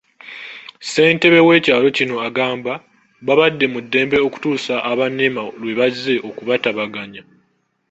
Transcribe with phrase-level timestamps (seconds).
[0.83, 2.73] Ssentebe w'ekyalo kino agamba
[3.25, 7.21] babadde mu ddembe okutuusa aba NEMA lwebazze okubataataaganya.